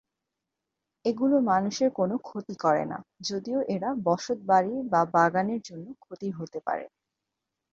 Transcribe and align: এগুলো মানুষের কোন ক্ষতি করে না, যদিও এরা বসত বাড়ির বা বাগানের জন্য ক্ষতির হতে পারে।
এগুলো 1.05 1.35
মানুষের 1.51 1.89
কোন 1.91 2.11
ক্ষতি 2.27 2.55
করে 2.63 2.83
না, 2.85 2.97
যদিও 3.27 3.59
এরা 3.75 3.89
বসত 4.07 4.39
বাড়ির 4.49 4.81
বা 4.91 5.01
বাগানের 5.15 5.61
জন্য 5.67 5.85
ক্ষতির 6.03 6.33
হতে 6.39 6.59
পারে। 6.67 6.85